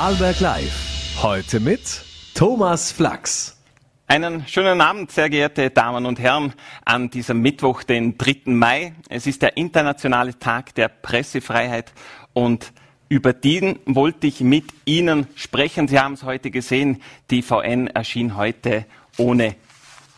[0.00, 1.18] Vorarlberg Live.
[1.22, 2.02] Heute mit
[2.32, 3.60] Thomas Flachs.
[4.06, 6.54] Einen schönen Abend, sehr geehrte Damen und Herren,
[6.86, 8.44] an diesem Mittwoch, den 3.
[8.46, 8.94] Mai.
[9.10, 11.92] Es ist der internationale Tag der Pressefreiheit
[12.32, 12.72] und
[13.10, 15.86] über den wollte ich mit Ihnen sprechen.
[15.86, 18.86] Sie haben es heute gesehen, die VN erschien heute
[19.18, 19.54] ohne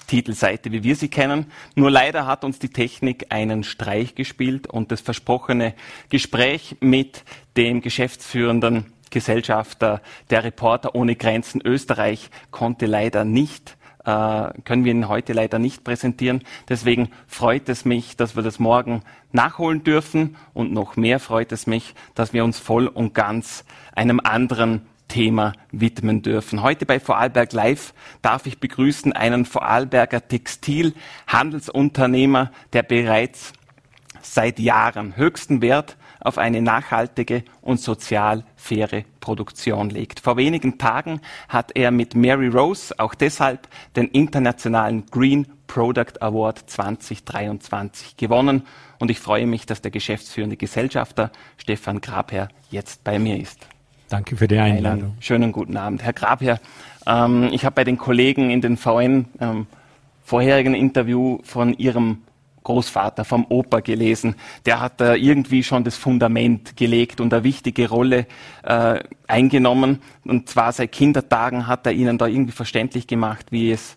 [0.06, 1.46] Titelseite, wie wir sie kennen.
[1.74, 5.74] Nur leider hat uns die Technik einen Streich gespielt und das versprochene
[6.08, 7.24] Gespräch mit
[7.56, 15.08] dem geschäftsführenden Gesellschafter der Reporter ohne Grenzen Österreich konnte leider nicht äh, können wir ihn
[15.08, 16.42] heute leider nicht präsentieren.
[16.68, 21.68] Deswegen freut es mich, dass wir das morgen nachholen dürfen und noch mehr freut es
[21.68, 26.62] mich, dass wir uns voll und ganz einem anderen Thema widmen dürfen.
[26.62, 33.52] Heute bei Vorarlberg Live darf ich begrüßen einen Vorarlberger Textilhandelsunternehmer, der bereits
[34.22, 40.20] seit Jahren höchsten Wert auf eine nachhaltige und sozial faire Produktion legt.
[40.20, 46.62] Vor wenigen Tagen hat er mit Mary Rose auch deshalb den internationalen Green Product Award
[46.70, 48.62] 2023 gewonnen.
[48.98, 53.66] Und ich freue mich, dass der geschäftsführende Gesellschafter Stefan Grabherr jetzt bei mir ist.
[54.08, 55.12] Danke für die Einladung.
[55.12, 56.02] Einen schönen guten Abend.
[56.02, 56.60] Herr Grabherr,
[57.06, 59.66] ähm, ich habe bei den Kollegen in den VN ähm,
[60.22, 62.18] vorherigen Interview von Ihrem
[62.62, 64.36] Großvater, vom Opa gelesen.
[64.66, 68.26] Der hat da irgendwie schon das Fundament gelegt und eine wichtige Rolle
[68.62, 70.00] äh, eingenommen.
[70.24, 73.96] Und zwar seit Kindertagen hat er ihnen da irgendwie verständlich gemacht, wie es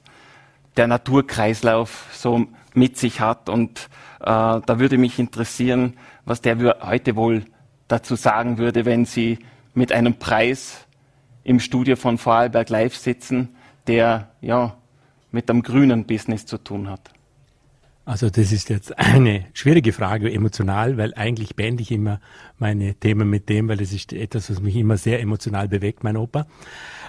[0.77, 3.49] der Naturkreislauf so mit sich hat.
[3.49, 5.93] Und äh, da würde mich interessieren,
[6.25, 7.45] was der heute wohl
[7.87, 9.39] dazu sagen würde, wenn Sie
[9.73, 10.85] mit einem Preis
[11.43, 13.55] im Studio von Vorarlberg Live sitzen,
[13.87, 14.75] der ja
[15.31, 17.11] mit dem grünen Business zu tun hat.
[18.05, 22.19] Also das ist jetzt eine schwierige Frage emotional, weil eigentlich beende ich immer
[22.57, 26.15] meine Themen mit dem, weil das ist etwas, was mich immer sehr emotional bewegt, mein
[26.15, 26.45] Opa.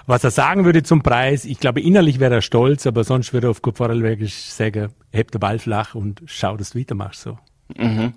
[0.07, 3.47] Was er sagen würde zum Preis, ich glaube innerlich wäre er stolz, aber sonst würde
[3.47, 7.37] er auf gut Vorarlbergisch sagen, heb den Ball flach und schau, dass du weitermachst so.
[7.75, 8.13] Mhm.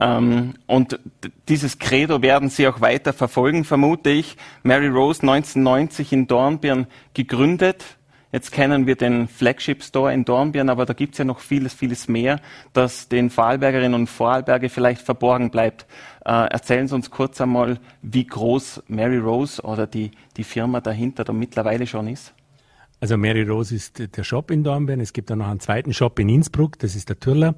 [0.00, 1.00] Ähm, und
[1.48, 4.36] dieses Credo werden Sie auch weiter verfolgen, vermute ich.
[4.62, 7.84] Mary Rose 1990 in Dornbirn gegründet,
[8.32, 12.08] Jetzt kennen wir den Flagship Store in Dornbirn, aber da gibt's ja noch vieles, vieles
[12.08, 12.40] mehr,
[12.72, 15.86] das den Vorarlbergerinnen und Vorarlberger vielleicht verborgen bleibt.
[16.24, 21.24] Äh, erzählen Sie uns kurz einmal, wie groß Mary Rose oder die, die Firma dahinter
[21.24, 22.32] da mittlerweile schon ist.
[23.02, 25.00] Also Mary Rose ist der Shop in Dornbirn.
[25.00, 27.56] Es gibt auch noch einen zweiten Shop in Innsbruck, das ist der Türler.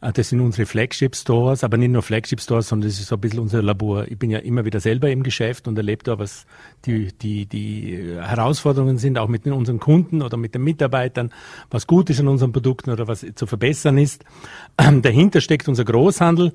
[0.00, 3.16] Äh, das sind unsere Flagship Stores, aber nicht nur Flagship Stores, sondern das ist so
[3.16, 4.06] ein bisschen unser Labor.
[4.06, 6.46] Ich bin ja immer wieder selber im Geschäft und erlebe da, was
[6.84, 11.32] die, die, die Herausforderungen sind, auch mit unseren Kunden oder mit den Mitarbeitern,
[11.72, 14.24] was gut ist an unseren Produkten oder was zu verbessern ist.
[14.76, 16.52] Dahinter steckt unser Großhandel.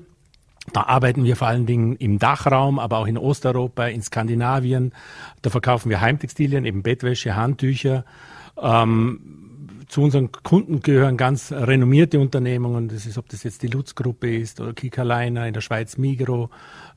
[0.72, 4.92] Da arbeiten wir vor allen Dingen im Dachraum, aber auch in Osteuropa, in Skandinavien.
[5.42, 8.04] Da verkaufen wir Heimtextilien, eben Bettwäsche, Handtücher.
[8.60, 9.49] Ähm,
[9.90, 12.86] zu unseren Kunden gehören ganz renommierte Unternehmungen.
[12.86, 16.48] Das ist, ob das jetzt die Lutz-Gruppe ist oder Kika in der Schweiz Migro,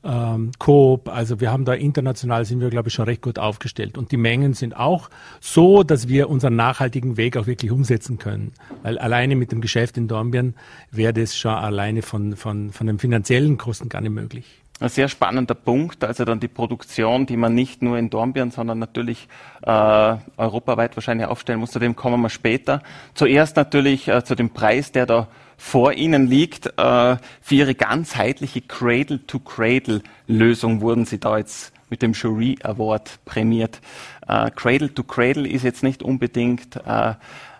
[0.04, 1.08] ähm, Coop.
[1.08, 3.98] Also wir haben da international sind wir, glaube ich, schon recht gut aufgestellt.
[3.98, 5.10] Und die Mengen sind auch
[5.40, 8.52] so, dass wir unseren nachhaltigen Weg auch wirklich umsetzen können.
[8.84, 10.54] Weil alleine mit dem Geschäft in Dornbirn
[10.92, 14.63] wäre das schon alleine von, von, von den finanziellen Kosten gar nicht möglich.
[14.80, 18.80] Ein sehr spannender Punkt, also dann die Produktion, die man nicht nur in Dornbirn, sondern
[18.80, 19.28] natürlich
[19.62, 21.70] äh, europaweit wahrscheinlich aufstellen muss.
[21.70, 22.82] Zu dem kommen wir später.
[23.14, 26.76] Zuerst natürlich äh, zu dem Preis, der da vor Ihnen liegt.
[26.76, 33.80] Äh, für Ihre ganzheitliche Cradle-to-Cradle-Lösung wurden Sie da jetzt mit dem Jury Award prämiert.
[34.26, 37.14] Äh, Cradle-to-Cradle ist jetzt nicht unbedingt äh,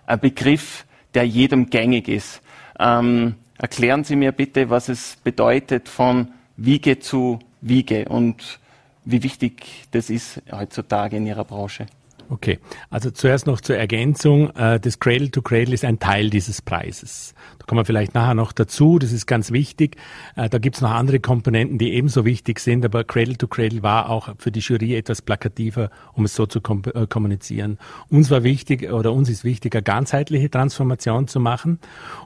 [0.07, 2.43] ein Begriff, der jedem gängig ist.
[2.81, 8.60] Ähm, erklären Sie mir bitte, was es bedeutet von Wiege zu Wiege und
[9.04, 11.87] wie wichtig das ist heutzutage in Ihrer Branche.
[12.31, 12.59] Okay,
[12.91, 14.51] also zuerst noch zur Ergänzung.
[14.57, 17.35] Äh, das Cradle to Cradle ist ein Teil dieses Preises.
[17.59, 19.97] Da kommen wir vielleicht nachher noch dazu, das ist ganz wichtig.
[20.37, 23.83] Äh, da gibt es noch andere Komponenten, die ebenso wichtig sind, aber Cradle to Cradle
[23.83, 27.78] war auch für die Jury etwas plakativer, um es so zu äh, kommunizieren.
[28.09, 31.78] Uns war wichtig oder uns ist wichtig, eine ganzheitliche Transformation zu machen.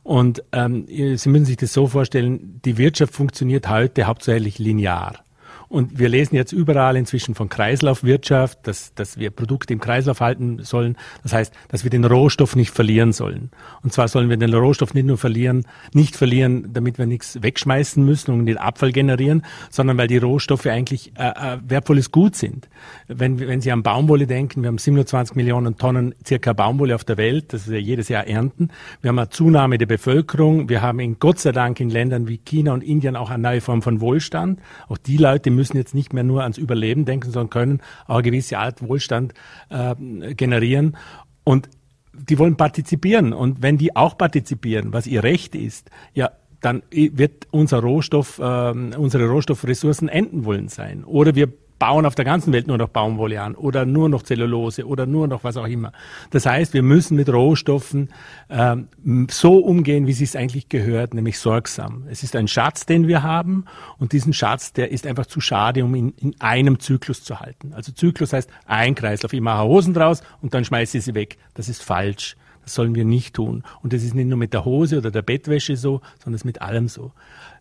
[0.02, 5.24] Und ähm, Sie müssen sich das so vorstellen, die Wirtschaft funktioniert heute hauptsächlich linear.
[5.68, 10.62] Und wir lesen jetzt überall inzwischen von Kreislaufwirtschaft, dass, dass wir Produkte im Kreislauf halten
[10.62, 10.96] sollen.
[11.22, 13.50] Das heißt, dass wir den Rohstoff nicht verlieren sollen.
[13.82, 18.02] Und zwar sollen wir den Rohstoff nicht nur verlieren, nicht verlieren, damit wir nichts wegschmeißen
[18.02, 22.68] müssen und den Abfall generieren, sondern weil die Rohstoffe eigentlich äh, äh, wertvolles Gut sind.
[23.06, 27.18] Wenn, wenn Sie an Baumwolle denken, wir haben 27 Millionen Tonnen circa Baumwolle auf der
[27.18, 28.70] Welt, das wir jedes Jahr ernten.
[29.02, 30.70] Wir haben eine Zunahme der Bevölkerung.
[30.70, 33.60] Wir haben in Gott sei Dank in Ländern wie China und Indien auch eine neue
[33.60, 34.60] Form von Wohlstand.
[34.88, 38.22] Auch die Leute müssen jetzt nicht mehr nur ans Überleben denken, sondern können auch eine
[38.22, 39.34] gewisse Art Wohlstand
[39.68, 40.96] äh, generieren.
[41.44, 41.68] Und
[42.12, 43.32] die wollen partizipieren.
[43.32, 48.70] Und wenn die auch partizipieren, was ihr Recht ist, ja, dann wird unser Rohstoff, äh,
[48.96, 51.04] unsere Rohstoffressourcen enden wollen sein.
[51.04, 54.86] Oder wir bauen auf der ganzen Welt nur noch Baumwolle an oder nur noch Zellulose
[54.86, 55.92] oder nur noch was auch immer.
[56.30, 58.10] Das heißt, wir müssen mit Rohstoffen
[58.50, 58.88] ähm,
[59.30, 62.04] so umgehen, wie sie es eigentlich gehört, nämlich sorgsam.
[62.10, 63.64] Es ist ein Schatz, den wir haben
[63.98, 67.72] und diesen Schatz, der ist einfach zu schade, um ihn in einem Zyklus zu halten.
[67.74, 71.38] Also Zyklus heißt ein Kreislauf, ich mache Hosen draus und dann schmeiße ich sie weg.
[71.54, 72.36] Das ist falsch.
[72.68, 73.64] Das sollen wir nicht tun.
[73.82, 76.44] Und das ist nicht nur mit der Hose oder der Bettwäsche so, sondern es ist
[76.44, 77.12] mit allem so.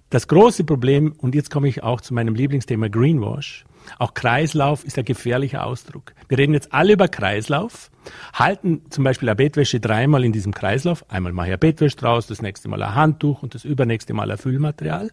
[0.09, 3.65] Das große Problem, und jetzt komme ich auch zu meinem Lieblingsthema Greenwash,
[3.99, 6.13] auch Kreislauf ist ein gefährlicher Ausdruck.
[6.27, 7.89] Wir reden jetzt alle über Kreislauf,
[8.33, 11.09] halten zum Beispiel eine Bettwäsche dreimal in diesem Kreislauf.
[11.09, 14.31] Einmal mache ich eine Bettwäsche draus, das nächste Mal ein Handtuch und das übernächste Mal
[14.31, 15.09] ein Füllmaterial.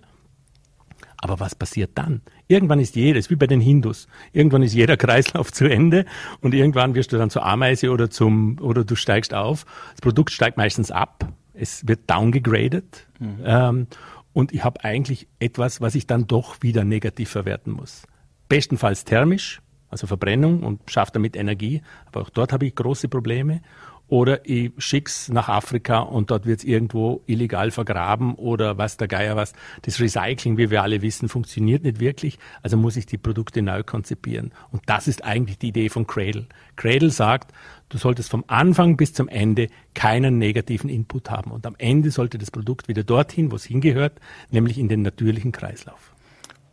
[1.17, 2.21] Aber was passiert dann?
[2.49, 6.05] Irgendwann ist jedes, wie bei den Hindus, irgendwann ist jeder Kreislauf zu Ende
[6.41, 9.65] und irgendwann wirst du dann zur Ameise oder zum, oder du steigst auf.
[9.93, 11.33] Das Produkt steigt meistens ab.
[11.55, 13.07] Es wird downgegradet.
[13.21, 13.41] Mhm.
[13.45, 13.87] Ähm,
[14.35, 18.03] und ich habe eigentlich etwas, was ich dann doch wieder negativ verwerten muss
[18.49, 19.61] bestenfalls thermisch,
[19.91, 23.63] also Verbrennung und schaffe damit Energie, aber auch dort habe ich große Probleme.
[24.09, 29.35] Oder ich schick's nach Afrika und dort wird's irgendwo illegal vergraben oder was der Geier
[29.35, 29.55] was.
[29.83, 32.39] Das Recycling, wie wir alle wissen, funktioniert nicht wirklich.
[32.63, 34.53] Also muss ich die Produkte neu konzipieren.
[34.71, 36.47] Und das ist eigentlich die Idee von Cradle.
[36.77, 37.53] Cradle sagt,
[37.89, 41.51] du solltest vom Anfang bis zum Ende keinen negativen Input haben.
[41.51, 45.51] Und am Ende sollte das Produkt wieder dorthin, wo es hingehört, nämlich in den natürlichen
[45.51, 46.13] Kreislauf.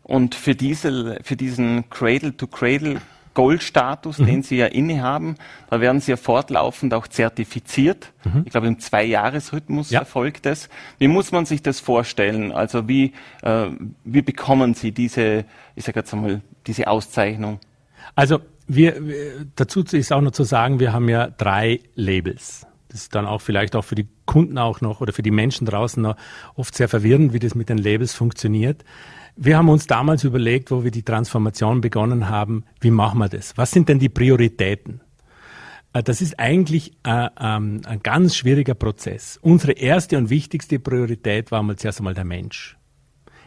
[0.02, 3.00] Und für, diese, für diesen Cradle-to-Cradle
[3.34, 4.26] Goldstatus, mhm.
[4.26, 5.36] den Sie ja innehaben,
[5.70, 8.12] da werden Sie ja fortlaufend auch zertifiziert.
[8.24, 8.42] Mhm.
[8.44, 10.00] Ich glaube, im Zwei-Jahres-Rhythmus ja.
[10.00, 10.68] erfolgt es.
[10.98, 12.52] Wie muss man sich das vorstellen?
[12.52, 13.12] Also wie,
[13.42, 13.66] äh,
[14.04, 15.44] wie bekommen Sie diese,
[15.74, 17.58] ich sage jetzt einmal, diese Auszeichnung?
[18.14, 18.94] Also wir,
[19.56, 22.66] dazu ist auch noch zu sagen, wir haben ja drei Labels.
[22.88, 25.66] Das ist dann auch vielleicht auch für die Kunden auch noch oder für die Menschen
[25.66, 26.16] draußen noch
[26.56, 28.84] oft sehr verwirrend, wie das mit den Labels funktioniert.
[29.36, 33.56] Wir haben uns damals überlegt, wo wir die Transformation begonnen haben, wie machen wir das?
[33.56, 35.00] Was sind denn die Prioritäten?
[35.92, 39.38] Äh, das ist eigentlich äh, ähm, ein ganz schwieriger Prozess.
[39.42, 42.76] Unsere erste und wichtigste Priorität war mal zuerst einmal der Mensch.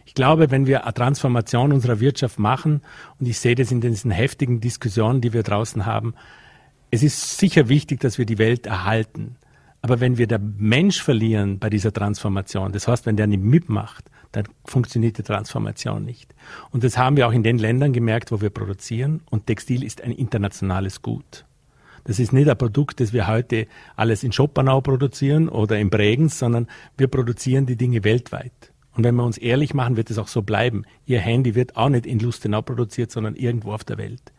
[0.05, 2.81] Ich glaube, wenn wir eine Transformation unserer Wirtschaft machen,
[3.19, 6.13] und ich sehe das in diesen heftigen Diskussionen, die wir draußen haben,
[6.91, 9.37] es ist sicher wichtig, dass wir die Welt erhalten.
[9.85, 14.09] Aber wenn wir den Mensch verlieren bei dieser Transformation, das heißt, wenn der nicht mitmacht,
[14.31, 16.33] dann funktioniert die Transformation nicht.
[16.71, 19.21] Und das haben wir auch in den Ländern gemerkt, wo wir produzieren.
[19.29, 21.45] Und Textil ist ein internationales Gut.
[22.03, 26.39] Das ist nicht ein Produkt, das wir heute alles in Schopenau produzieren oder in Bregenz,
[26.39, 26.65] sondern
[26.97, 28.73] wir produzieren die Dinge weltweit.
[28.93, 30.85] Und wenn wir uns ehrlich machen, wird es auch so bleiben.
[31.05, 34.33] Ihr Handy wird auch nicht in Lustenau produziert, sondern irgendwo auf der Welt.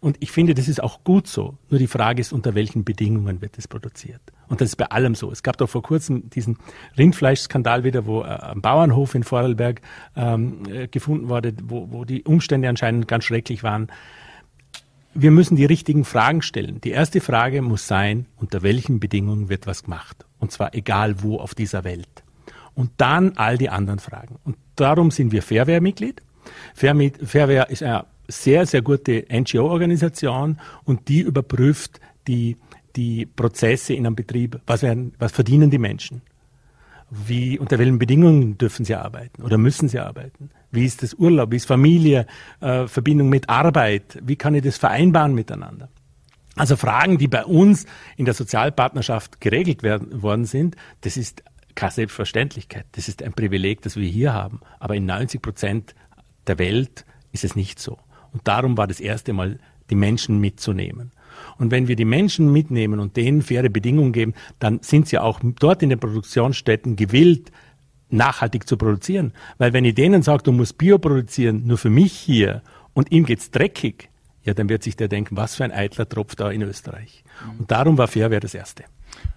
[0.00, 1.56] Und ich finde, das ist auch gut so.
[1.70, 4.22] Nur die Frage ist, unter welchen Bedingungen wird es produziert?
[4.48, 5.30] Und das ist bei allem so.
[5.30, 6.58] Es gab doch vor kurzem diesen
[6.96, 9.80] Rindfleischskandal wieder, wo äh, ein Bauernhof in Vorarlberg
[10.16, 13.88] ähm, äh, gefunden wurde, wo, wo die Umstände anscheinend ganz schrecklich waren.
[15.14, 16.80] Wir müssen die richtigen Fragen stellen.
[16.80, 20.26] Die erste Frage muss sein, unter welchen Bedingungen wird was gemacht?
[20.38, 22.08] Und zwar egal wo auf dieser Welt.
[22.74, 24.36] Und dann all die anderen Fragen.
[24.44, 26.22] Und darum sind wir Fairware-Mitglied.
[26.74, 32.56] Fairware ist eine sehr, sehr gute NGO-Organisation und die überprüft die,
[32.98, 34.60] die Prozesse in einem Betrieb.
[34.66, 36.20] Was, werden, was verdienen die Menschen?
[37.10, 40.50] Wie, unter welchen Bedingungen dürfen sie arbeiten oder müssen sie arbeiten?
[40.72, 41.52] Wie ist das Urlaub?
[41.52, 42.26] Wie ist Familie?
[42.60, 44.18] Äh, Verbindung mit Arbeit?
[44.22, 45.88] Wie kann ich das vereinbaren miteinander?
[46.56, 47.86] Also Fragen, die bei uns
[48.16, 51.44] in der Sozialpartnerschaft geregelt werden, worden sind, das ist
[51.76, 52.84] keine Selbstverständlichkeit.
[52.92, 54.60] Das ist ein Privileg, das wir hier haben.
[54.80, 55.94] Aber in 90 Prozent
[56.48, 57.96] der Welt ist es nicht so.
[58.32, 61.12] Und darum war das erste Mal, die Menschen mitzunehmen.
[61.58, 65.40] Und wenn wir die Menschen mitnehmen und denen faire Bedingungen geben, dann sind sie auch
[65.42, 67.52] dort in den Produktionsstätten gewillt,
[68.10, 69.32] nachhaltig zu produzieren.
[69.58, 72.62] Weil wenn ich denen sage, du musst Bio produzieren, nur für mich hier,
[72.94, 74.08] und ihm geht's dreckig,
[74.44, 77.22] ja, dann wird sich der denken, was für ein eitler Tropf da in Österreich.
[77.58, 78.84] Und darum war Fairware das Erste.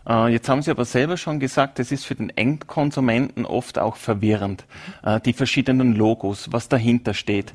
[0.08, 3.98] Äh, jetzt haben Sie aber selber schon gesagt, es ist für den Endkonsumenten oft auch
[3.98, 4.66] verwirrend,
[5.04, 7.54] äh, die verschiedenen Logos, was dahinter steht.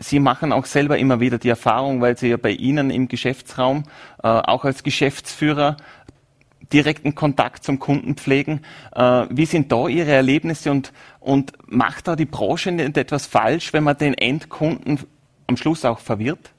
[0.00, 3.84] Sie machen auch selber immer wieder die Erfahrung, weil Sie ja bei Ihnen im Geschäftsraum
[4.22, 5.76] äh, auch als Geschäftsführer
[6.72, 8.60] direkten Kontakt zum Kunden pflegen.
[8.94, 13.72] Äh, wie sind da Ihre Erlebnisse und, und macht da die Branche nicht etwas falsch,
[13.72, 15.00] wenn man den Endkunden
[15.46, 16.52] am Schluss auch verwirrt?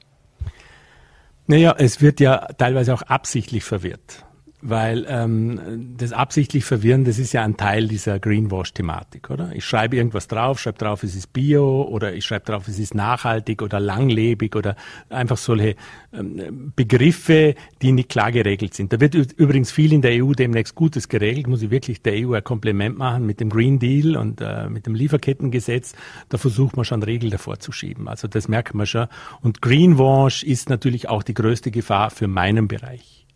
[1.46, 4.24] Naja, es wird ja teilweise auch absichtlich verwirrt.
[4.62, 9.52] Weil ähm, das absichtlich verwirren, das ist ja ein Teil dieser Greenwash-Thematik, oder?
[9.54, 12.94] Ich schreibe irgendwas drauf, schreibe drauf, es ist Bio oder ich schreibe drauf, es ist
[12.94, 14.76] nachhaltig oder langlebig oder
[15.08, 15.76] einfach solche
[16.12, 18.92] ähm, Begriffe, die nicht klar geregelt sind.
[18.92, 22.34] Da wird übrigens viel in der EU demnächst Gutes geregelt, muss ich wirklich der EU
[22.34, 25.94] ein Kompliment machen mit dem Green Deal und äh, mit dem Lieferkettengesetz.
[26.28, 28.08] Da versucht man schon Regeln davor zu schieben.
[28.08, 29.06] Also das merkt man schon.
[29.40, 33.26] Und Greenwash ist natürlich auch die größte Gefahr für meinen Bereich.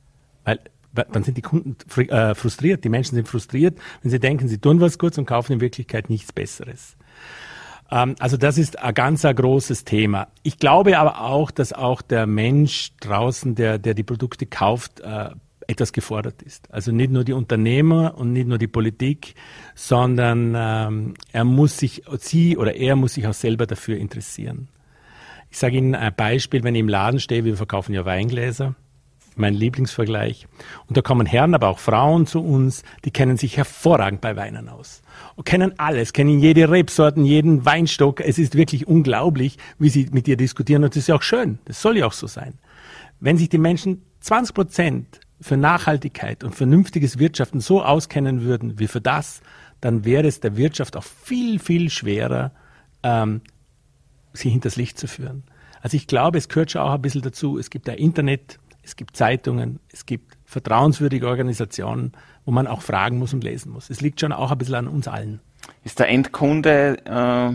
[0.44, 0.60] Weil
[0.94, 1.76] dann sind die Kunden
[2.08, 5.52] äh, frustriert, die Menschen sind frustriert, wenn sie denken, sie tun was Gutes und kaufen
[5.52, 6.96] in Wirklichkeit nichts Besseres.
[7.90, 10.28] Ähm, also das ist ein ganz ein großes Thema.
[10.42, 15.30] Ich glaube aber auch, dass auch der Mensch draußen, der, der die Produkte kauft, äh,
[15.66, 16.70] etwas gefordert ist.
[16.70, 19.34] Also nicht nur die Unternehmer und nicht nur die Politik,
[19.74, 24.68] sondern ähm, er muss sich, sie oder er muss sich auch selber dafür interessieren.
[25.50, 28.74] Ich sage Ihnen ein Beispiel, wenn ich im Laden stehe, wir verkaufen ja Weingläser
[29.36, 30.46] mein Lieblingsvergleich.
[30.86, 34.68] Und da kommen Herren, aber auch Frauen zu uns, die kennen sich hervorragend bei Weinen
[34.68, 35.02] aus.
[35.36, 38.20] Und kennen alles, kennen jede Rebsorten, jeden Weinstock.
[38.20, 40.84] Es ist wirklich unglaublich, wie sie mit dir diskutieren.
[40.84, 41.58] Und das ist ja auch schön.
[41.64, 42.54] Das soll ja auch so sein.
[43.20, 48.86] Wenn sich die Menschen 20 Prozent für Nachhaltigkeit und vernünftiges Wirtschaften so auskennen würden wie
[48.86, 49.42] für das,
[49.80, 52.52] dann wäre es der Wirtschaft auch viel, viel schwerer,
[53.02, 53.42] ähm,
[54.32, 55.44] sie hinters Licht zu führen.
[55.82, 57.58] Also ich glaube, es gehört schon auch ein bisschen dazu.
[57.58, 62.12] Es gibt ein Internet, es gibt Zeitungen, es gibt vertrauenswürdige Organisationen,
[62.44, 63.90] wo man auch fragen muss und lesen muss.
[63.90, 65.40] Es liegt schon auch ein bisschen an uns allen.
[65.82, 67.52] Ist der Endkunde äh,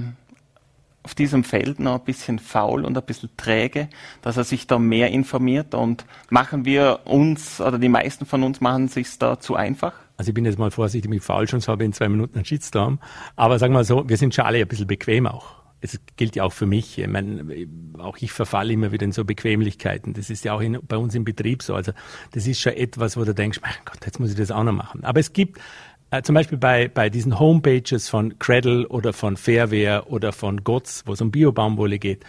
[1.04, 3.88] auf diesem Feld noch ein bisschen faul und ein bisschen träge,
[4.22, 8.60] dass er sich da mehr informiert und machen wir uns oder die meisten von uns
[8.62, 9.94] machen es sich da zu einfach?
[10.18, 12.46] Also ich bin jetzt mal vorsichtig mit faul, schon habe ich in zwei Minuten einen
[12.46, 13.00] Shitstorm.
[13.36, 16.36] Aber sagen wir mal so, wir sind schon alle ein bisschen bequem auch es gilt
[16.36, 16.98] ja auch für mich.
[16.98, 17.46] Ich meine,
[18.00, 20.14] auch ich verfalle immer wieder in so Bequemlichkeiten.
[20.14, 21.76] Das ist ja auch in, bei uns im Betrieb so.
[21.76, 21.94] Also
[22.32, 24.74] das ist schon etwas, wo du denkst, mein Gott, jetzt muss ich das auch noch
[24.74, 25.04] machen.
[25.04, 25.60] Aber es gibt
[26.12, 31.04] äh, zum Beispiel bei, bei diesen Homepages von Cradle oder von Fairware oder von GOTS,
[31.06, 32.26] wo es um Biobaumwolle geht,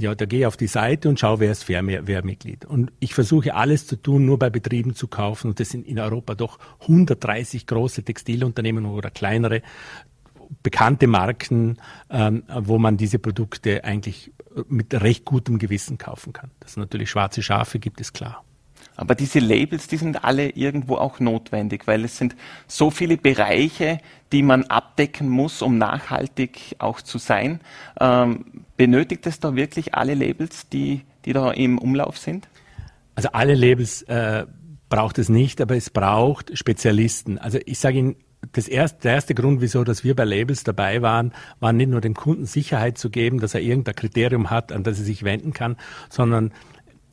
[0.00, 2.64] ja, da gehe ich auf die Seite und schaue, wer ist Fairware-Mitglied.
[2.64, 5.48] Und ich versuche alles zu tun, nur bei Betrieben zu kaufen.
[5.48, 9.60] Und das sind in Europa doch 130 große Textilunternehmen oder kleinere,
[10.62, 11.78] bekannte Marken,
[12.10, 14.32] ähm, wo man diese Produkte eigentlich
[14.68, 16.50] mit recht gutem Gewissen kaufen kann.
[16.60, 18.44] Dass es natürlich schwarze Schafe gibt, ist klar.
[18.96, 23.98] Aber diese Labels, die sind alle irgendwo auch notwendig, weil es sind so viele Bereiche,
[24.32, 27.60] die man abdecken muss, um nachhaltig auch zu sein.
[27.98, 32.48] Ähm, benötigt es da wirklich alle Labels, die, die da im Umlauf sind?
[33.14, 34.44] Also alle Labels äh,
[34.90, 37.38] braucht es nicht, aber es braucht Spezialisten.
[37.38, 38.16] Also ich sage Ihnen,
[38.52, 42.00] das erste, der erste Grund, wieso dass wir bei Labels dabei waren, war nicht nur
[42.00, 45.52] dem Kunden Sicherheit zu geben, dass er irgendein Kriterium hat, an das er sich wenden
[45.52, 45.76] kann,
[46.08, 46.52] sondern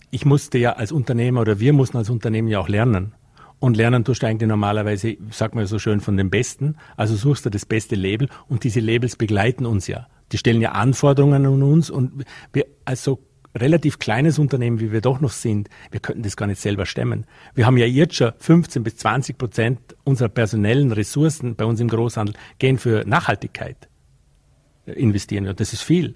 [0.09, 3.13] ich musste ja als Unternehmer oder wir mussten als Unternehmen ja auch lernen.
[3.59, 6.75] Und lernen tust du eigentlich normalerweise, sagt man so schön, von den Besten.
[6.95, 10.07] Also suchst du das beste Label und diese Labels begleiten uns ja.
[10.31, 13.19] Die stellen ja Anforderungen an uns und wir als so
[13.57, 17.25] relativ kleines Unternehmen, wie wir doch noch sind, wir könnten das gar nicht selber stemmen.
[17.55, 21.87] Wir haben ja jetzt schon 15 bis 20 Prozent unserer personellen Ressourcen bei uns im
[21.87, 23.89] Großhandel gehen für Nachhaltigkeit
[24.85, 25.47] investieren.
[25.47, 26.15] Und das ist viel.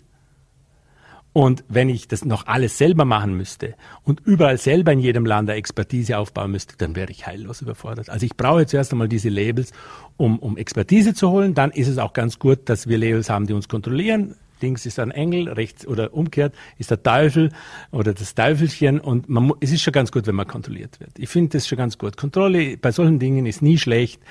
[1.33, 5.50] Und wenn ich das noch alles selber machen müsste und überall selber in jedem Land
[5.50, 8.10] eine Expertise aufbauen müsste, dann wäre ich heillos überfordert.
[8.10, 9.71] Also ich brauche zuerst einmal diese Labels,
[10.17, 11.53] um, um Expertise zu holen.
[11.53, 15.00] Dann ist es auch ganz gut, dass wir Labels haben, die uns kontrollieren links ist
[15.00, 17.51] ein Engel, rechts oder umgekehrt ist der Teufel
[17.91, 21.18] oder das Teufelchen und man, es ist schon ganz gut, wenn man kontrolliert wird.
[21.18, 22.18] Ich finde das schon ganz gut.
[22.18, 24.22] Kontrolle bei solchen Dingen ist nie schlecht,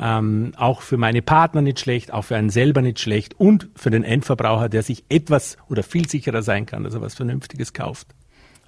[0.00, 3.90] ähm, auch für meine Partner nicht schlecht, auch für einen selber nicht schlecht und für
[3.90, 8.08] den Endverbraucher, der sich etwas oder viel sicherer sein kann, dass er was Vernünftiges kauft.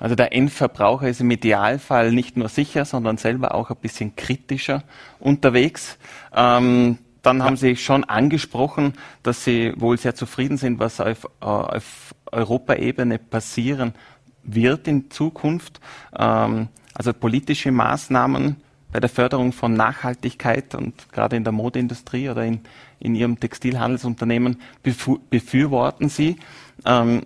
[0.00, 4.82] Also der Endverbraucher ist im Idealfall nicht nur sicher, sondern selber auch ein bisschen kritischer
[5.18, 5.98] unterwegs.
[6.34, 11.44] Ähm, dann haben Sie schon angesprochen, dass Sie wohl sehr zufrieden sind, was auf, äh,
[11.44, 13.94] auf Europaebene passieren
[14.42, 15.80] wird in Zukunft.
[16.16, 18.56] Ähm, also politische Maßnahmen
[18.92, 22.60] bei der Förderung von Nachhaltigkeit und gerade in der Modeindustrie oder in,
[22.98, 26.36] in Ihrem Textilhandelsunternehmen befürworten Sie.
[26.84, 27.22] Ähm,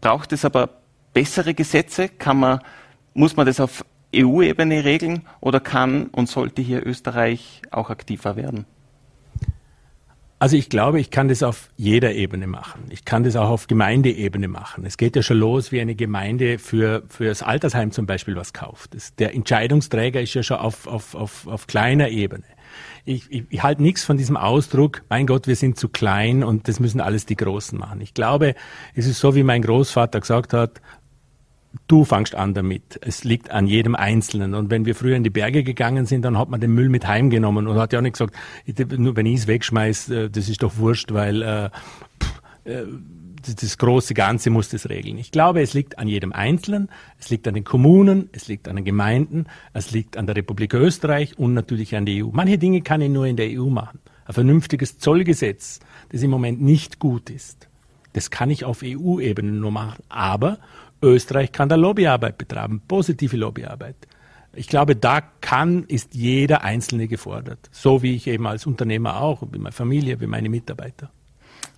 [0.00, 0.70] braucht es aber
[1.12, 2.08] bessere Gesetze?
[2.08, 2.60] Kann man,
[3.14, 8.66] muss man das auf EU-Ebene regeln oder kann und sollte hier Österreich auch aktiver werden?
[10.38, 12.84] Also ich glaube, ich kann das auf jeder Ebene machen.
[12.90, 14.84] Ich kann das auch auf Gemeindeebene machen.
[14.84, 18.52] Es geht ja schon los, wie eine Gemeinde für, für das Altersheim zum Beispiel was
[18.52, 18.94] kauft.
[18.94, 22.44] Das, der Entscheidungsträger ist ja schon auf, auf, auf, auf kleiner Ebene.
[23.04, 26.66] Ich, ich, ich halte nichts von diesem Ausdruck, mein Gott, wir sind zu klein und
[26.68, 28.00] das müssen alles die Großen machen.
[28.00, 28.54] Ich glaube,
[28.94, 30.80] es ist so, wie mein Großvater gesagt hat,
[31.86, 32.98] Du fangst an damit.
[33.02, 34.54] Es liegt an jedem Einzelnen.
[34.54, 37.06] Und wenn wir früher in die Berge gegangen sind, dann hat man den Müll mit
[37.06, 38.36] heimgenommen und hat ja auch nicht gesagt,
[38.98, 41.64] nur wenn ich es wegschmeiß, äh, das ist doch wurscht, weil äh,
[42.64, 42.86] äh,
[43.44, 45.18] das große Ganze muss das regeln.
[45.18, 46.88] Ich glaube, es liegt an jedem Einzelnen,
[47.18, 50.74] es liegt an den Kommunen, es liegt an den Gemeinden, es liegt an der Republik
[50.74, 52.30] Österreich und natürlich an der EU.
[52.32, 54.00] Manche Dinge kann ich nur in der EU machen.
[54.24, 57.68] Ein vernünftiges Zollgesetz, das im Moment nicht gut ist,
[58.14, 60.02] das kann ich auf EU-Ebene nur machen.
[60.08, 60.58] Aber
[61.04, 63.96] Österreich kann da Lobbyarbeit betreiben, positive Lobbyarbeit.
[64.56, 67.68] Ich glaube, da kann, ist jeder Einzelne gefordert.
[67.72, 71.10] So wie ich eben als Unternehmer auch, wie meine Familie, wie meine Mitarbeiter.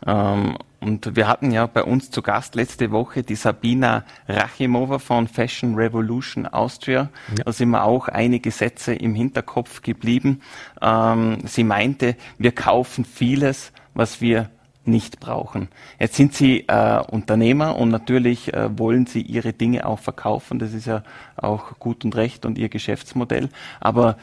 [0.05, 5.27] Ähm, und wir hatten ja bei uns zu Gast letzte Woche die Sabina Rachimova von
[5.27, 7.11] Fashion Revolution Austria.
[7.37, 7.45] Ja.
[7.45, 10.43] Da sind mir auch einige Sätze im Hinterkopf geblieben.
[10.83, 14.51] Ähm, sie meinte, wir kaufen vieles, was wir
[14.87, 15.69] nicht brauchen.
[15.99, 20.59] Jetzt sind Sie äh, Unternehmer und natürlich äh, wollen Sie Ihre Dinge auch verkaufen.
[20.59, 21.03] Das ist ja
[21.37, 23.49] auch gut und recht und Ihr Geschäftsmodell.
[23.81, 24.17] Aber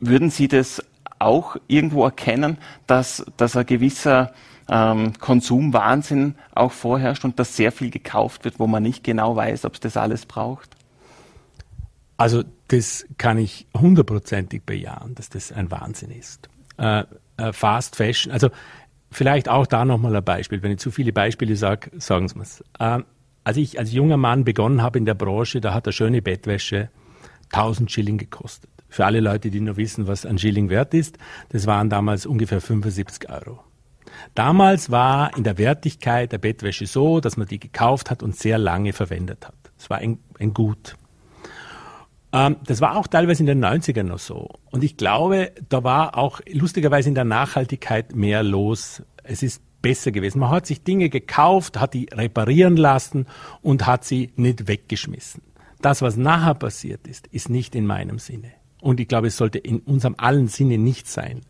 [0.00, 0.82] würden Sie das
[1.18, 4.32] auch irgendwo erkennen, dass, dass ein gewisser
[4.68, 9.64] ähm, Konsumwahnsinn auch vorherrscht und dass sehr viel gekauft wird, wo man nicht genau weiß,
[9.64, 10.76] ob es das alles braucht?
[12.16, 16.48] Also das kann ich hundertprozentig bejahen, dass das ein Wahnsinn ist.
[16.78, 17.04] Äh,
[17.36, 18.50] äh, Fast Fashion, also
[19.16, 20.62] Vielleicht auch da nochmal ein Beispiel.
[20.62, 22.62] Wenn ich zu viele Beispiele sage, sagen Sie mir's.
[22.78, 23.06] Ähm,
[23.44, 26.90] als ich als junger Mann begonnen habe in der Branche, da hat eine schöne Bettwäsche
[27.50, 28.68] 1000 Schilling gekostet.
[28.90, 31.16] Für alle Leute, die nur wissen, was ein Schilling wert ist,
[31.48, 33.60] das waren damals ungefähr 75 Euro.
[34.34, 38.58] Damals war in der Wertigkeit der Bettwäsche so, dass man die gekauft hat und sehr
[38.58, 39.54] lange verwendet hat.
[39.78, 40.94] Es war ein, ein Gut.
[42.36, 44.50] Ähm, das war auch teilweise in den 90ern noch so.
[44.70, 49.02] Und ich glaube, da war auch lustigerweise in der Nachhaltigkeit mehr los.
[49.22, 50.40] Es ist besser gewesen.
[50.40, 53.26] Man hat sich Dinge gekauft, hat die reparieren lassen
[53.62, 55.42] und hat sie nicht weggeschmissen.
[55.80, 58.52] Das, was nachher passiert ist, ist nicht in meinem Sinne.
[58.82, 61.40] Und ich glaube, es sollte in unserem allen Sinne nicht sein.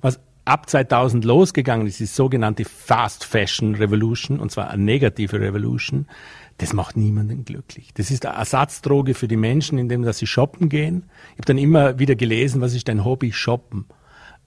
[0.00, 6.06] Was ab 2000 losgegangen ist, die sogenannte Fast Fashion Revolution, und zwar eine negative Revolution,
[6.62, 7.92] das macht niemanden glücklich.
[7.94, 11.10] Das ist eine Ersatzdroge für die Menschen, indem dass sie shoppen gehen.
[11.32, 13.32] Ich habe dann immer wieder gelesen, was ist dein Hobby?
[13.32, 13.86] Shoppen.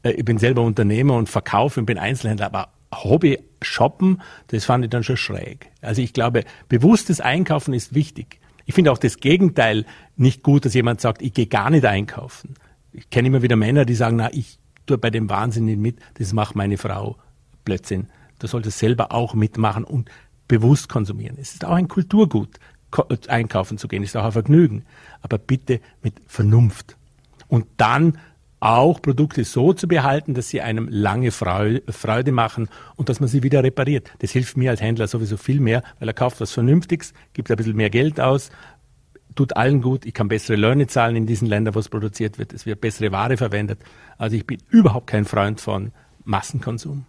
[0.02, 4.86] Äh, ich bin selber Unternehmer und verkaufe und bin Einzelhändler, aber Hobby shoppen, das fand
[4.86, 5.70] ich dann schon schräg.
[5.82, 8.40] Also ich glaube, bewusstes Einkaufen ist wichtig.
[8.66, 9.86] Ich finde auch das Gegenteil
[10.16, 12.54] nicht gut, dass jemand sagt, ich gehe gar nicht einkaufen.
[12.94, 16.00] Ich kenne immer wieder Männer, die sagen, na, ich tue bei dem Wahnsinn nicht mit,
[16.14, 17.18] das macht meine Frau
[17.66, 18.08] Blödsinn.
[18.40, 20.10] Du solltest selber auch mitmachen und
[20.48, 21.38] bewusst konsumieren.
[21.40, 22.60] Es ist auch ein Kulturgut,
[23.28, 24.86] einkaufen zu gehen, ist auch ein Vergnügen.
[25.22, 26.98] Aber bitte mit Vernunft.
[27.48, 28.18] Und dann
[28.60, 33.44] auch Produkte so zu behalten, dass sie einem lange Freude machen und dass man sie
[33.44, 34.12] wieder repariert.
[34.20, 37.58] Das hilft mir als Händler sowieso viel mehr, weil er kauft was Vernünftiges, gibt ein
[37.58, 38.50] bisschen mehr Geld aus,
[39.36, 40.06] tut allen gut.
[40.06, 42.54] Ich kann bessere Löhne zahlen in diesen Ländern, wo es produziert wird.
[42.54, 43.80] Es wird bessere Ware verwendet.
[44.18, 45.92] Also ich bin überhaupt kein Freund von
[46.24, 47.06] Massenkonsum.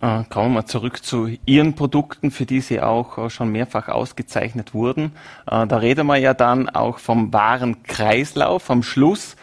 [0.00, 3.88] Äh, kommen wir mal zurück zu Ihren Produkten, für die Sie auch äh, schon mehrfach
[3.88, 5.12] ausgezeichnet wurden.
[5.46, 8.70] Äh, da reden wir ja dann auch vom wahren Kreislauf.
[8.70, 9.36] Am Schluss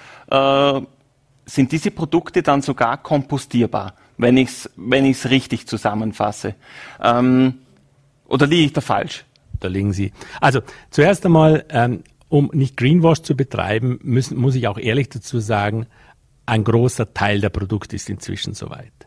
[1.46, 6.56] sind diese Produkte dann sogar kompostierbar, wenn ich es wenn ich's richtig zusammenfasse.
[7.04, 7.60] Ähm,
[8.28, 9.26] oder liege ich da falsch?
[9.60, 10.12] Da liegen Sie.
[10.42, 15.40] Also zuerst einmal, ähm, um nicht Greenwash zu betreiben, müssen, muss ich auch ehrlich dazu
[15.40, 15.86] sagen,
[16.48, 19.03] ein großer Teil der Produkte ist inzwischen soweit.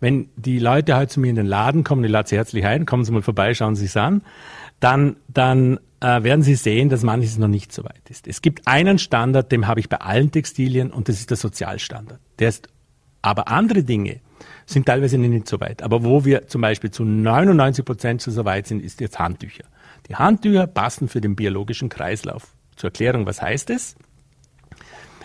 [0.00, 2.86] Wenn die Leute heute zu mir in den Laden kommen, ich lade sie herzlich ein,
[2.86, 4.22] kommen Sie mal vorbei, schauen Sie es an,
[4.80, 8.26] dann, dann äh, werden Sie sehen, dass manches noch nicht so weit ist.
[8.26, 12.20] Es gibt einen Standard, den habe ich bei allen Textilien und das ist der Sozialstandard.
[12.38, 12.68] Der ist,
[13.22, 14.20] aber andere Dinge
[14.66, 15.82] sind teilweise nicht so weit.
[15.82, 19.64] Aber wo wir zum Beispiel zu 99 Prozent so weit sind, ist jetzt Handtücher.
[20.08, 22.54] Die Handtücher passen für den biologischen Kreislauf.
[22.76, 23.96] Zur Erklärung, was heißt es?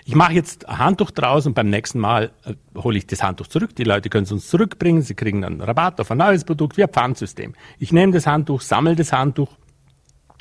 [0.07, 3.47] Ich mache jetzt ein Handtuch draus und beim nächsten Mal äh, hole ich das Handtuch
[3.47, 3.75] zurück.
[3.75, 5.01] Die Leute können es uns zurückbringen.
[5.01, 7.55] Sie kriegen einen Rabatt auf ein neues Produkt wie ein Pfandsystem.
[7.79, 9.57] Ich nehme das Handtuch, sammle das Handtuch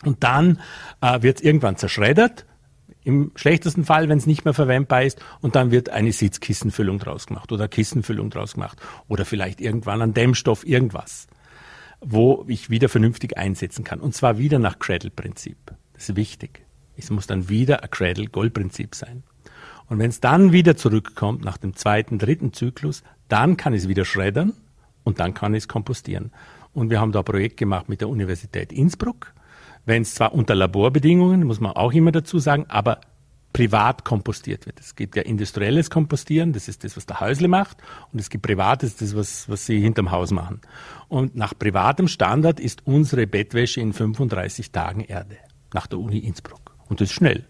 [0.05, 0.61] und dann
[1.01, 2.45] äh, wird es irgendwann zerschreddert.
[3.05, 7.27] Im schlechtesten Fall, wenn es nicht mehr verwendbar ist, und dann wird eine Sitzkissenfüllung draus
[7.27, 11.27] gemacht oder Kissenfüllung draus gemacht oder vielleicht irgendwann ein Dämmstoff, irgendwas,
[12.01, 14.01] wo ich wieder vernünftig einsetzen kann.
[14.01, 15.57] Und zwar wieder nach Cradle-Prinzip.
[15.95, 16.67] Das ist wichtig.
[16.97, 19.23] Es muss dann wieder ein Cradle-Gold-Prinzip sein.
[19.89, 24.05] Und wenn es dann wieder zurückkommt, nach dem zweiten, dritten Zyklus, dann kann es wieder
[24.05, 24.53] schreddern
[25.03, 26.33] und dann kann es kompostieren.
[26.73, 29.33] Und wir haben da ein Projekt gemacht mit der Universität Innsbruck.
[29.87, 33.01] Wenn es zwar unter Laborbedingungen, muss man auch immer dazu sagen, aber
[33.53, 34.81] privat kompostiert wird.
[34.81, 37.79] Es gibt ja industrielles Kompostieren, das ist das, was der Häusle macht,
[38.13, 40.61] und es gibt privates, das was, was sie hinterm Haus machen.
[41.09, 45.37] Und nach privatem Standard ist unsere Bettwäsche in 35 Tagen Erde,
[45.73, 46.75] nach der Uni Innsbruck.
[46.89, 47.45] Und das ist schnell.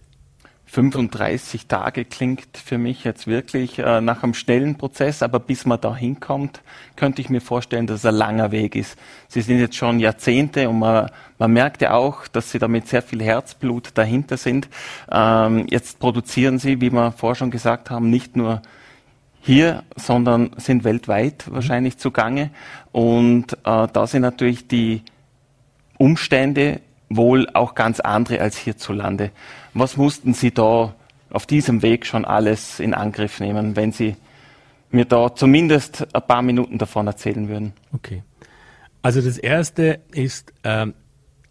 [0.75, 5.81] 35 Tage klingt für mich jetzt wirklich äh, nach einem schnellen Prozess, aber bis man
[5.81, 6.63] da hinkommt,
[6.97, 8.99] könnte ich mir vorstellen, dass es ein langer Weg ist.
[9.29, 12.89] Sie sind jetzt schon Jahrzehnte und man, man merkt ja auch, dass Sie da mit
[12.89, 14.69] sehr viel Herzblut dahinter sind.
[15.13, 18.61] Ähm, jetzt produzieren Sie, wie wir vorher schon gesagt haben, nicht nur
[19.41, 21.55] hier, sondern sind weltweit mhm.
[21.55, 22.51] wahrscheinlich zugange.
[22.91, 25.03] Und äh, da sind natürlich die
[25.99, 26.81] Umstände
[27.17, 29.31] wohl auch ganz andere als hierzulande.
[29.73, 30.95] Was mussten Sie da
[31.31, 34.17] auf diesem Weg schon alles in Angriff nehmen, wenn Sie
[34.91, 37.73] mir da zumindest ein paar Minuten davon erzählen würden?
[37.93, 38.23] Okay.
[39.03, 40.87] Also das Erste ist, äh,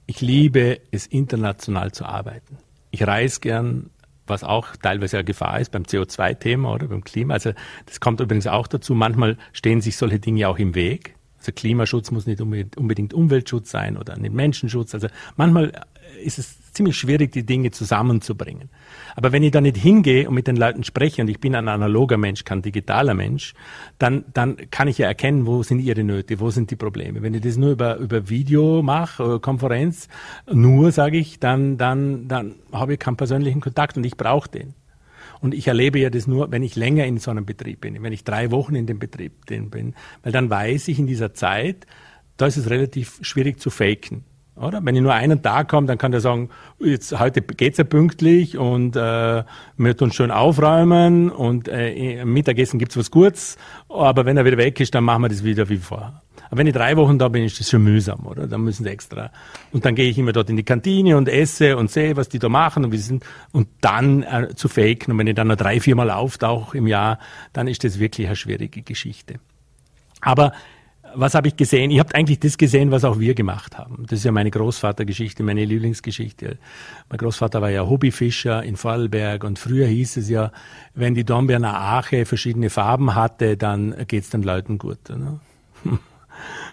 [0.05, 2.57] ich liebe es, international zu arbeiten.
[2.91, 3.89] Ich reise gern,
[4.25, 7.33] was auch teilweise eine Gefahr ist beim CO2-Thema oder beim Klima.
[7.33, 7.51] Also
[7.85, 8.95] das kommt übrigens auch dazu.
[8.95, 11.15] Manchmal stehen sich solche Dinge auch im Weg.
[11.43, 14.93] Also Klimaschutz muss nicht unbedingt Umweltschutz sein oder nicht Menschenschutz.
[14.93, 15.73] Also manchmal
[16.23, 18.69] ist es ziemlich schwierig, die Dinge zusammenzubringen.
[19.17, 21.67] Aber wenn ich da nicht hingehe und mit den Leuten spreche, und ich bin ein
[21.67, 23.55] analoger Mensch, kein digitaler Mensch,
[23.99, 27.21] dann, dann kann ich ja erkennen, wo sind ihre Nöte, wo sind die Probleme.
[27.21, 30.07] Wenn ich das nur über, über Video mache, Konferenz,
[30.49, 34.75] nur, sage ich, dann, dann, dann habe ich keinen persönlichen Kontakt und ich brauche den.
[35.43, 38.13] Und ich erlebe ja das nur, wenn ich länger in so einem Betrieb bin, wenn
[38.13, 41.85] ich drei Wochen in dem Betrieb bin, weil dann weiß ich in dieser Zeit,
[42.37, 44.23] da ist es relativ schwierig zu faken.
[44.55, 44.85] Oder?
[44.85, 48.57] Wenn ich nur einen Tag komme, dann kann der sagen, jetzt heute geht's ja pünktlich
[48.57, 49.43] und äh,
[49.77, 53.57] wir tun schön aufräumen und äh, am Mittagessen gibt's was Gutes,
[53.89, 56.21] aber wenn er wieder weg ist, dann machen wir das wieder wie vorher.
[56.53, 58.45] Aber wenn ich drei Wochen da bin, ist das schon mühsam, oder?
[58.45, 59.31] Dann müssen sie extra.
[59.71, 62.37] Und dann gehe ich immer dort in die Kantine und esse und sehe, was die
[62.37, 63.25] da machen und wie sie sind.
[63.51, 65.13] Und dann äh, zu faken.
[65.13, 67.17] Und wenn ich dann noch drei, viermal auftauche im Jahr,
[67.53, 69.39] dann ist das wirklich eine schwierige Geschichte.
[70.21, 70.53] Aber
[71.15, 71.91] was habe ich gesehen?
[71.91, 74.05] Ihr habt eigentlich das gesehen, was auch wir gemacht haben.
[74.07, 76.57] Das ist ja meine Großvatergeschichte, meine Lieblingsgeschichte.
[77.09, 80.51] Mein Großvater war ja Hobbyfischer in Vorarlberg und früher hieß es ja,
[80.93, 85.09] wenn die Dornbirner Ache verschiedene Farben hatte, dann geht's den Leuten gut.
[85.09, 85.39] Ne?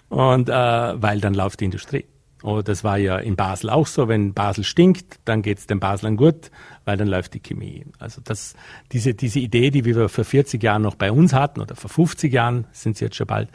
[0.09, 2.05] Und äh, weil dann läuft die Industrie.
[2.43, 4.07] Oh, das war ja in Basel auch so.
[4.07, 6.49] Wenn Basel stinkt, dann geht's den Baslern gut,
[6.85, 7.85] weil dann läuft die Chemie.
[7.99, 8.55] Also das,
[8.91, 12.33] diese, diese Idee, die wir vor 40 Jahren noch bei uns hatten, oder vor 50
[12.33, 13.49] Jahren sind sie jetzt schon bald,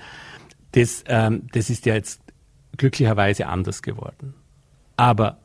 [0.76, 2.20] das, ähm, das ist ja jetzt
[2.76, 4.34] glücklicherweise anders geworden.
[4.96, 5.38] Aber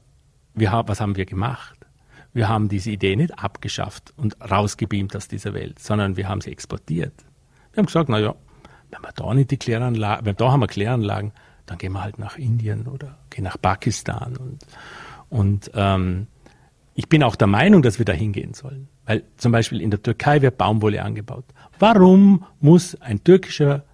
[0.54, 1.78] wir haben, was haben wir gemacht?
[2.34, 6.52] Wir haben diese Idee nicht abgeschafft und rausgebeamt aus dieser Welt, sondern wir haben sie
[6.52, 7.14] exportiert.
[7.72, 8.36] Wir haben gesagt, na ja,
[8.90, 11.32] wenn wir da nicht die Kläranlagen, wenn da haben wir Kläranlagen,
[11.66, 14.60] dann gehen wir halt nach Indien oder gehen nach Pakistan und,
[15.30, 16.28] und ähm,
[16.94, 18.90] ich bin auch der Meinung, dass wir da hingehen sollen.
[19.06, 21.46] Weil zum Beispiel in der Türkei wird Baumwolle angebaut.
[21.80, 23.86] Warum muss ein türkischer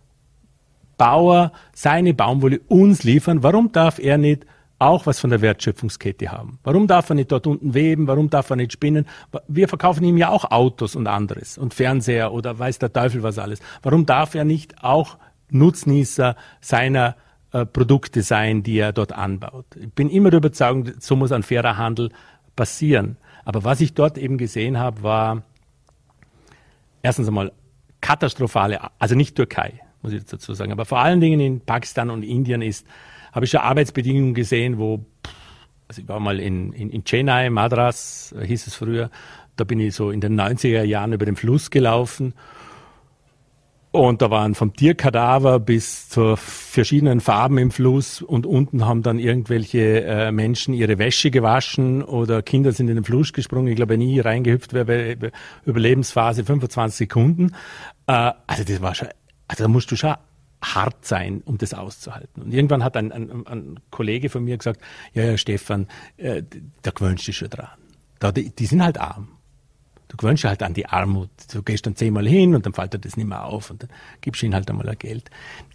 [0.98, 4.46] Bauer seine Baumwolle uns liefern, warum darf er nicht
[4.80, 6.60] auch was von der Wertschöpfungskette haben?
[6.64, 8.08] Warum darf er nicht dort unten weben?
[8.08, 9.06] Warum darf er nicht spinnen?
[9.48, 13.40] Wir verkaufen ihm ja auch Autos und anderes und Fernseher oder weiß der Teufel was
[13.40, 13.60] alles.
[13.82, 15.18] Warum darf er nicht auch
[15.50, 17.16] Nutznießer seiner
[17.54, 19.66] äh, Produkte sein, die er dort anbaut?
[19.80, 22.12] Ich bin immer der Überzeugung, so muss ein fairer Handel
[22.56, 23.18] passieren.
[23.46, 25.44] Aber was ich dort eben gesehen habe, war
[27.02, 27.52] erstens einmal
[28.02, 30.72] katastrophale, also nicht Türkei, muss ich dazu sagen.
[30.72, 32.86] Aber vor allen Dingen in Pakistan und Indien ist,
[33.32, 35.06] habe ich schon Arbeitsbedingungen gesehen, wo,
[35.88, 39.10] also ich war mal in, in, in Chennai, Madras, äh, hieß es früher,
[39.56, 42.34] da bin ich so in den 90er Jahren über den Fluss gelaufen
[43.92, 49.18] und da waren vom Tierkadaver bis zu verschiedenen Farben im Fluss und unten haben dann
[49.18, 53.70] irgendwelche äh, Menschen ihre Wäsche gewaschen oder Kinder sind in den Fluss gesprungen.
[53.70, 55.32] Ich glaube, nie reingehüpft wäre
[55.66, 57.56] Überlebensphase 25 Sekunden.
[58.08, 59.08] Äh, also das war schon
[59.48, 60.16] also da musst du schon
[60.62, 62.44] hart sein, um das auszuhalten.
[62.44, 64.82] Und irgendwann hat ein, ein, ein Kollege von mir gesagt,
[65.14, 66.44] ja, ja, Stefan, äh,
[66.82, 67.70] da gewöhnst du dich schon dran.
[68.20, 69.30] Da, die, die sind halt arm.
[70.08, 71.30] Du gewöhnst dich halt an die Armut.
[71.52, 73.90] Du gehst dann zehnmal hin und dann fällt dir das nicht mehr auf und dann
[74.22, 75.30] gibst du ihnen halt einmal ein Geld.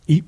[0.07, 0.25] Ich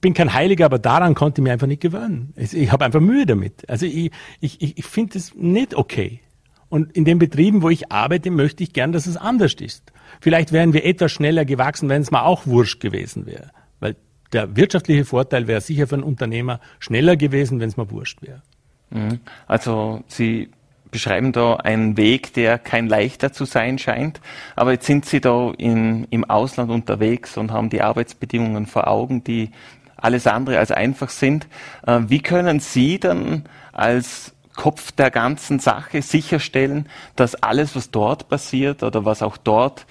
[0.00, 2.32] bin kein Heiliger, aber daran konnte ich mich einfach nicht gewöhnen.
[2.36, 3.68] Ich habe einfach Mühe damit.
[3.68, 6.20] Also ich, ich, ich finde es nicht okay.
[6.68, 9.92] Und in den Betrieben, wo ich arbeite, möchte ich gern, dass es anders ist.
[10.20, 13.50] Vielleicht wären wir etwas schneller gewachsen, wenn es mal auch wurscht gewesen wäre.
[13.80, 13.96] Weil
[14.32, 18.42] der wirtschaftliche Vorteil wäre sicher für einen Unternehmer schneller gewesen, wenn es mal wurscht wäre.
[18.90, 19.20] Mhm.
[19.46, 20.50] Also Sie
[20.90, 24.20] beschreiben da einen Weg, der kein leichter zu sein scheint.
[24.54, 29.24] Aber jetzt sind Sie da in, im Ausland unterwegs und haben die Arbeitsbedingungen vor Augen,
[29.24, 29.50] die
[29.96, 31.48] alles andere als einfach sind.
[31.86, 38.28] Äh, wie können Sie dann als Kopf der ganzen Sache, sicherstellen, dass alles, was dort
[38.28, 39.86] passiert oder was auch dort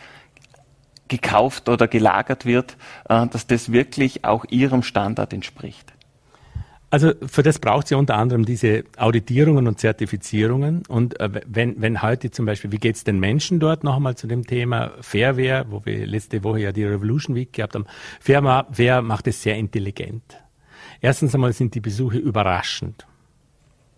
[1.08, 2.78] gekauft oder gelagert wird,
[3.10, 5.94] äh, dass das wirklich auch ihrem Standard entspricht.
[6.90, 10.84] Also für das braucht es ja unter anderem diese Auditierungen und Zertifizierungen.
[10.88, 14.16] Und äh, wenn, wenn heute zum Beispiel, wie geht es den Menschen dort noch einmal
[14.16, 17.86] zu dem Thema Fairware, wo wir letzte Woche ja die Revolution Week gehabt haben.
[18.20, 20.38] Fairware macht es sehr intelligent.
[21.02, 23.08] Erstens einmal sind die Besuche überraschend.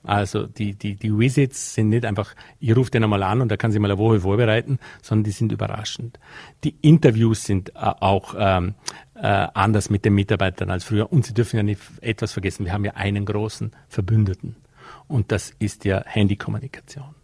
[0.06, 3.58] Also die, die, die Visits sind nicht einfach, ich rufe den einmal an und da
[3.58, 6.20] kann sich mal eine Woche vorbereiten, sondern die sind überraschend.
[6.64, 8.76] Die Interviews sind äh, auch ähm,
[9.16, 11.12] äh, anders mit den Mitarbeitern als früher.
[11.12, 14.56] Und Sie dürfen ja nicht etwas vergessen, wir haben ja einen großen Verbündeten.
[15.08, 17.16] Und das ist ja Handykommunikation.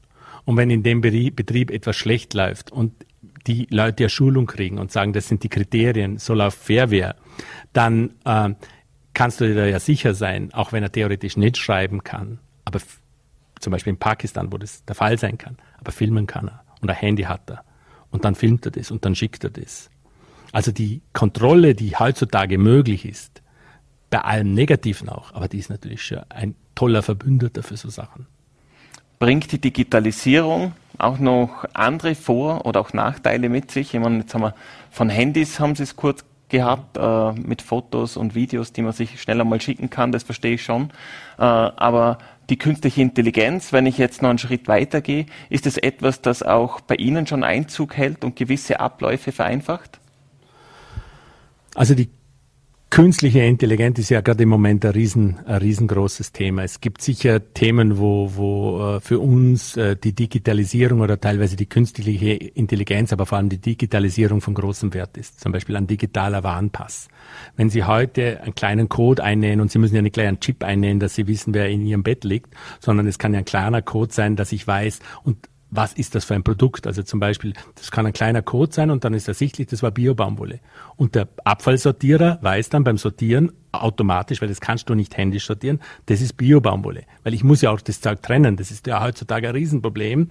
[0.46, 2.94] Und wenn in dem Betrieb etwas schlecht läuft und
[3.48, 7.16] die Leute ja Schulung kriegen und sagen, das sind die Kriterien, so läuft Fairware,
[7.74, 8.50] dann äh,
[9.14, 12.80] kannst du dir da ja sicher sein, auch wenn er theoretisch nicht schreiben kann, aber
[13.60, 16.90] zum Beispiel in Pakistan, wo das der Fall sein kann, aber filmen kann er und
[16.90, 17.64] ein Handy hat er
[18.10, 19.90] und dann filmt er das und dann schickt er das.
[20.52, 23.42] Also die Kontrolle, die heutzutage möglich ist,
[24.10, 28.28] bei allem Negativen auch, aber die ist natürlich schon ein toller Verbündeter für so Sachen.
[29.20, 33.94] Bringt die Digitalisierung auch noch andere Vor- oder auch Nachteile mit sich?
[33.94, 34.56] Ich meine, jetzt haben wir
[34.90, 39.20] von Handys haben Sie es kurz gehabt, äh, mit Fotos und Videos, die man sich
[39.20, 40.92] schneller mal schicken kann, das verstehe ich schon.
[41.40, 46.22] Äh, aber die künstliche Intelligenz, wenn ich jetzt noch einen Schritt weitergehe, ist es etwas,
[46.22, 50.00] das auch bei Ihnen schon Einzug hält und gewisse Abläufe vereinfacht?
[51.74, 52.10] Also die
[52.92, 56.64] Künstliche Intelligenz ist ja gerade im Moment ein, riesen, ein riesengroßes Thema.
[56.64, 61.68] Es gibt sicher Themen, wo, wo äh, für uns äh, die Digitalisierung oder teilweise die
[61.68, 65.40] künstliche Intelligenz, aber vor allem die Digitalisierung von großem Wert ist.
[65.40, 67.08] Zum Beispiel ein digitaler Warnpass.
[67.56, 70.62] Wenn Sie heute einen kleinen Code einnähen und Sie müssen ja nicht gleich einen Chip
[70.62, 73.82] einnähen, dass Sie wissen, wer in Ihrem Bett liegt, sondern es kann ja ein kleiner
[73.82, 75.38] Code sein, dass ich weiß und
[75.72, 76.86] was ist das für ein Produkt?
[76.86, 79.92] Also zum Beispiel, das kann ein kleiner Code sein und dann ist ersichtlich, das war
[79.92, 80.60] Biobaumwolle.
[80.98, 85.80] Und der Abfallsortierer weiß dann beim Sortieren automatisch, weil das kannst du nicht händisch sortieren,
[86.08, 87.04] das ist Biobaumwolle.
[87.24, 88.58] Weil ich muss ja auch das Zeug trennen.
[88.58, 90.30] Das ist ja heutzutage ein Riesenproblem.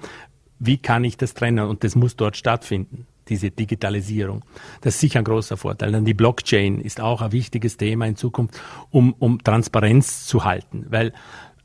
[0.58, 1.66] Wie kann ich das trennen?
[1.66, 4.44] Und das muss dort stattfinden diese Digitalisierung.
[4.82, 5.92] Das ist sicher ein großer Vorteil.
[5.92, 10.86] Dann die Blockchain ist auch ein wichtiges Thema in Zukunft, um, um Transparenz zu halten.
[10.90, 11.12] Weil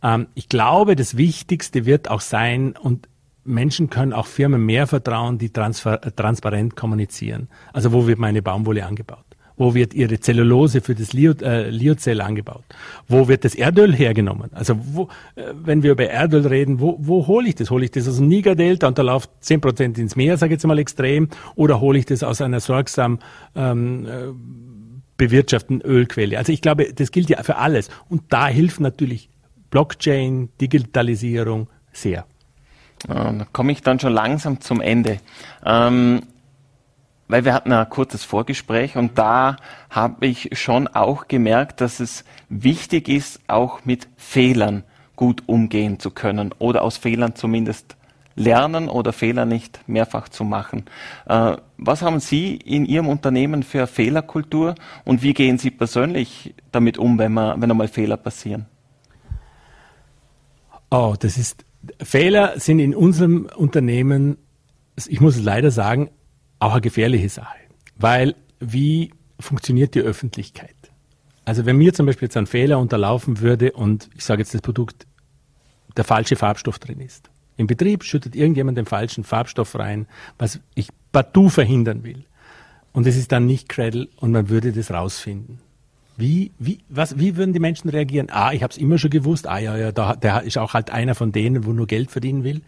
[0.01, 3.09] ähm, ich glaube, das Wichtigste wird auch sein, und
[3.45, 7.47] Menschen können auch Firmen mehr vertrauen, die transfer, transparent kommunizieren.
[7.73, 9.23] Also wo wird meine Baumwolle angebaut?
[9.57, 12.65] Wo wird ihre Zellulose für das Lio, äh, Liozell angebaut?
[13.07, 14.49] Wo wird das Erdöl hergenommen?
[14.53, 15.03] Also wo,
[15.35, 17.69] äh, wenn wir über Erdöl reden, wo, wo hole ich das?
[17.69, 20.57] Hole ich das aus dem Niger-Delta und da läuft zehn Prozent ins Meer, sage ich
[20.57, 23.19] jetzt mal extrem, oder hole ich das aus einer sorgsam
[23.55, 24.33] ähm, äh,
[25.15, 26.37] bewirtschafteten Ölquelle?
[26.37, 27.89] Also ich glaube, das gilt ja für alles.
[28.09, 29.29] Und da hilft natürlich
[29.69, 32.25] Blockchain, Digitalisierung sehr.
[33.07, 35.19] Da komme ich dann schon langsam zum Ende.
[35.65, 36.23] Ähm,
[37.27, 39.57] weil wir hatten ein kurzes Vorgespräch und da
[39.89, 44.83] habe ich schon auch gemerkt, dass es wichtig ist, auch mit Fehlern
[45.15, 47.95] gut umgehen zu können oder aus Fehlern zumindest
[48.35, 50.85] lernen oder Fehler nicht mehrfach zu machen.
[51.25, 56.97] Äh, was haben Sie in Ihrem Unternehmen für Fehlerkultur und wie gehen Sie persönlich damit
[56.97, 58.65] um, wenn, man, wenn einmal Fehler passieren?
[60.91, 61.65] Oh, das ist
[62.01, 64.37] Fehler sind in unserem Unternehmen,
[65.07, 66.09] ich muss es leider sagen,
[66.59, 67.57] auch eine gefährliche Sache.
[67.97, 70.75] Weil wie funktioniert die Öffentlichkeit?
[71.45, 74.61] Also wenn mir zum Beispiel jetzt ein Fehler unterlaufen würde und ich sage jetzt das
[74.61, 75.05] Produkt,
[75.95, 77.29] der falsche Farbstoff drin ist.
[77.57, 82.25] Im Betrieb schüttet irgendjemand den falschen Farbstoff rein, was ich partout verhindern will.
[82.91, 85.59] Und es ist dann nicht Cradle und man würde das rausfinden.
[86.17, 88.27] Wie, wie, was, wie würden die Menschen reagieren?
[88.31, 89.47] Ah, ich habe es immer schon gewusst.
[89.47, 92.43] Ah ja, ja, da, der ist auch halt einer von denen, wo nur Geld verdienen
[92.43, 92.61] will.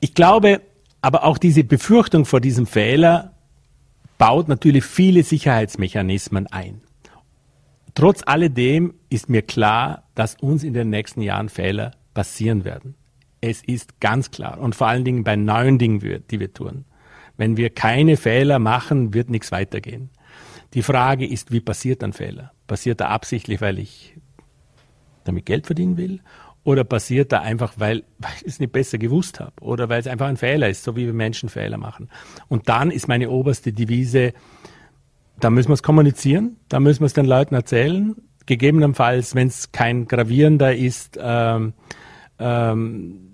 [0.00, 0.62] Ich glaube,
[1.02, 3.32] aber auch diese Befürchtung vor diesem Fehler
[4.16, 6.80] baut natürlich viele Sicherheitsmechanismen ein.
[7.94, 12.94] Trotz alledem ist mir klar, dass uns in den nächsten Jahren Fehler passieren werden.
[13.40, 14.58] Es ist ganz klar.
[14.60, 16.84] Und vor allen Dingen bei neuen Dingen, die wir tun.
[17.36, 20.10] Wenn wir keine Fehler machen, wird nichts weitergehen.
[20.74, 22.52] Die Frage ist, wie passiert ein Fehler?
[22.66, 24.16] Passiert er absichtlich, weil ich
[25.24, 26.20] damit Geld verdienen will?
[26.64, 29.52] Oder passiert er einfach, weil, weil ich es nicht besser gewusst habe?
[29.60, 32.10] Oder weil es einfach ein Fehler ist, so wie wir Menschen Fehler machen?
[32.48, 34.32] Und dann ist meine oberste Devise,
[35.40, 38.16] da müssen wir es kommunizieren, da müssen wir es den Leuten erzählen.
[38.46, 41.74] Gegebenenfalls, wenn es kein gravierender ist, ähm,
[42.38, 43.27] ähm,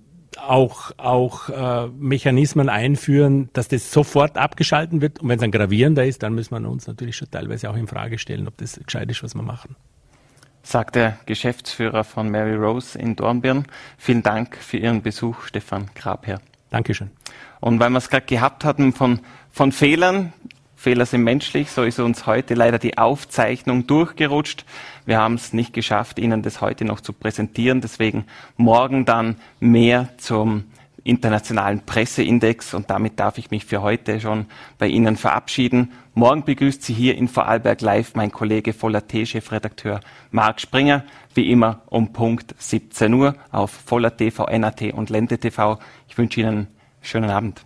[0.48, 5.20] auch, auch äh, Mechanismen einführen, dass das sofort abgeschalten wird.
[5.20, 7.86] Und wenn es ein gravierender ist, dann müssen wir uns natürlich schon teilweise auch in
[7.86, 9.76] Frage stellen, ob das gescheit ist, was wir machen.
[10.62, 13.66] sagt der Geschäftsführer von Mary Rose in Dornbirn.
[13.98, 16.40] Vielen Dank für Ihren Besuch, Stefan Grabherr.
[16.70, 17.10] Dankeschön.
[17.60, 20.32] Und weil wir es gerade gehabt hatten von, von Fehlern,
[20.84, 24.66] Fehler sind menschlich, so ist uns heute leider die Aufzeichnung durchgerutscht.
[25.06, 27.80] Wir haben es nicht geschafft, Ihnen das heute noch zu präsentieren.
[27.80, 28.26] Deswegen
[28.58, 30.64] morgen dann mehr zum
[31.02, 34.44] internationalen Presseindex und damit darf ich mich für heute schon
[34.76, 35.92] bei Ihnen verabschieden.
[36.12, 40.00] Morgen begrüßt Sie hier in Vorarlberg live mein Kollege Voller T-Chefredakteur
[40.32, 41.02] Marc Springer,
[41.34, 45.78] wie immer um Punkt 17 Uhr auf Voller TV, NAT und Lente TV.
[46.08, 46.68] Ich wünsche Ihnen einen
[47.00, 47.64] schönen Abend.